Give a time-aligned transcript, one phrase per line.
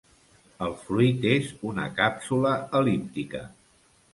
[0.67, 3.47] El fruit és una càpsula el·líptica.